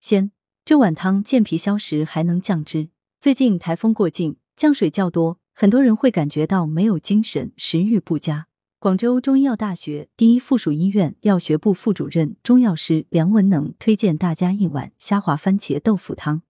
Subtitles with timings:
[0.00, 0.30] 鲜。
[0.64, 2.90] 这碗汤健脾消食，还能降脂。
[3.20, 8.46] 最近台风过境，降水较多，很多人会感觉到没有精神，食欲不佳。
[8.78, 16.42] 广州中医药大学第一附属医院药学部副主任中药师梁文能推荐大家一碗虾滑番茄豆腐汤，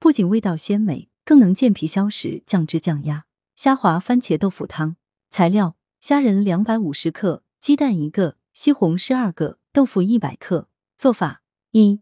[0.00, 3.26] 不仅味道鲜美，更能健脾消食、降脂降压。
[3.54, 4.96] 虾滑番茄豆腐汤
[5.30, 10.68] 材料：虾仁两百五十克，鸡蛋一个，西红柿二个，豆腐一百克。
[10.96, 12.00] 做法一。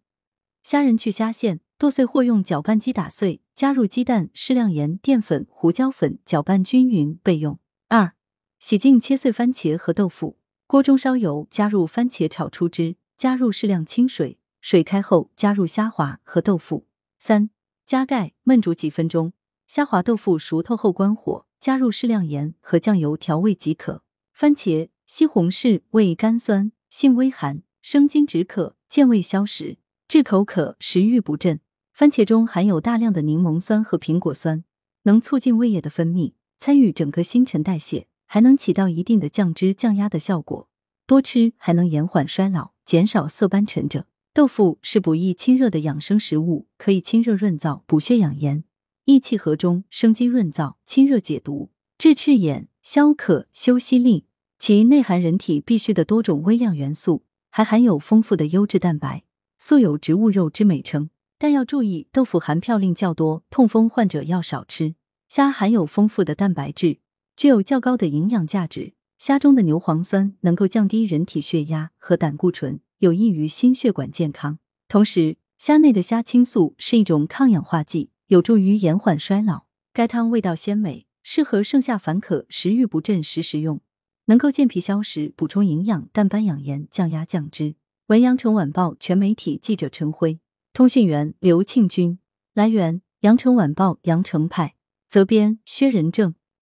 [0.66, 7.60] 虾仁去虾线，剁碎或用搅拌机打碎，加入鸡蛋、适量盐、淀粉、胡椒粉，搅拌均匀备用。
[7.86, 8.14] 二、
[8.58, 16.88] 洗净切碎番茄和豆腐，锅中烧油，加入番茄炒出汁，加入适量清水，水开后加入虾滑和豆腐。
[17.16, 17.50] 三、
[17.84, 19.34] 加盖焖煮几分钟，
[19.68, 24.02] 虾滑豆腐熟透后关火，加入适量盐和酱油调味即可。
[24.32, 29.78] 番茄、西红柿味甘酸，性微寒，生津止渴，健胃消食。
[30.08, 31.60] 治口渴、食欲不振。
[31.92, 34.62] 番茄中含有大量的柠檬酸和苹果酸，
[35.02, 40.68] 能促进胃液的分泌，参与整个新陈代谢，还能起到一定的降脂降压的效果。
[41.06, 44.06] 多吃还能延缓衰老，减少色斑沉着。
[44.32, 48.62] 豆腐是补益清热的养生食物，可以清热润燥、补血养颜，
[49.06, 54.26] 益气和中，生津润燥、清热解毒、治赤眼、消渴、修息力。
[54.58, 59.25] 其内含人体必需的多种微量元素，还含有丰富的优质蛋白。
[59.58, 64.94] 素有植物肉之美称，但要注意，豆腐含嘌呤较多，痛风患者要少吃。
[65.28, 66.98] 虾含有丰富的蛋白质，
[67.36, 68.94] 具有较高的营养价值。
[69.18, 74.58] 虾中的牛磺酸能够降低人体血压和胆固醇，有益于心血管健康。
[74.88, 79.64] 同时，虾内的虾青素是一种抗氧化剂，有助于延缓衰老。
[79.94, 83.80] 该汤味道鲜美，适合盛夏烦渴、食欲不振时食用，
[84.26, 87.76] 能够健脾消食、补充营养、淡斑养颜、降压降脂。
[88.08, 90.38] 文阳城晚报全媒体记者陈辉，
[90.72, 92.20] 通讯员刘庆军。
[92.54, 94.76] 来源：阳城晚报阳城派，
[95.08, 96.36] 责编：薛仁正。